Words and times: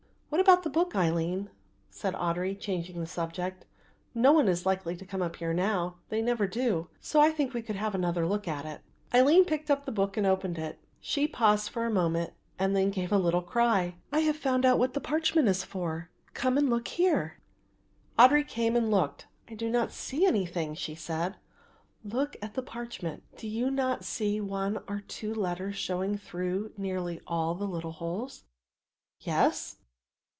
"What 0.31 0.39
about 0.39 0.63
the 0.63 0.69
book, 0.69 0.95
Aline?" 0.95 1.49
said 1.89 2.13
Audry, 2.13 2.57
changing 2.57 3.01
the 3.01 3.05
subject; 3.05 3.65
"no 4.15 4.31
one 4.31 4.47
is 4.47 4.65
likely 4.65 4.95
to 4.95 5.05
come 5.05 5.21
up 5.21 5.35
here 5.35 5.53
now, 5.53 5.97
they 6.07 6.21
never 6.21 6.47
do; 6.47 6.87
so 7.01 7.19
I 7.19 7.31
think 7.31 7.53
we 7.53 7.61
could 7.61 7.75
have 7.75 7.93
another 7.93 8.25
look 8.25 8.47
at 8.47 8.65
it." 8.65 8.79
Aline 9.13 9.43
picked 9.43 9.69
up 9.69 9.83
the 9.85 9.91
book 9.91 10.15
and 10.15 10.25
opened 10.25 10.57
it; 10.57 10.79
she 11.01 11.27
paused 11.27 11.67
for 11.69 11.85
a 11.85 11.91
moment 11.91 12.31
and 12.57 12.73
then 12.73 12.91
gave 12.91 13.11
a 13.11 13.17
little 13.19 13.41
cry, 13.41 13.95
"I 14.13 14.19
have 14.21 14.37
found 14.37 14.65
out 14.65 14.79
what 14.79 14.93
the 14.93 15.01
parchment 15.01 15.49
is 15.49 15.65
for; 15.65 16.09
come 16.33 16.57
and 16.57 16.69
look 16.69 16.87
here." 16.87 17.37
Audry 18.17 18.47
came 18.47 18.77
and 18.77 18.89
looked. 18.89 19.27
"I 19.49 19.53
do 19.55 19.69
not 19.69 19.91
see 19.91 20.25
anything," 20.25 20.75
she 20.75 20.95
said. 20.95 21.35
"Look 22.05 22.37
at 22.41 22.53
the 22.53 22.63
parchment; 22.63 23.23
do 23.35 23.49
you 23.49 23.69
not 23.69 24.05
see 24.05 24.39
one 24.39 24.79
or 24.87 25.01
two 25.01 25.33
letters 25.35 25.75
showing 25.75 26.17
through 26.17 26.71
nearly 26.77 27.19
all 27.27 27.53
the 27.53 27.67
little 27.67 27.91
holes?" 27.91 28.45
"Yes." 29.19 29.75